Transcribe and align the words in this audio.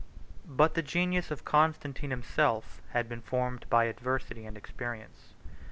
But 0.49 0.73
the 0.73 0.81
genius 0.81 1.29
of 1.29 1.45
Constantine 1.45 2.09
himself 2.09 2.81
had 2.89 3.07
been 3.07 3.21
formed 3.21 3.67
by 3.69 3.83
adversity 3.85 4.47
and 4.47 4.57
experience. 4.57 5.35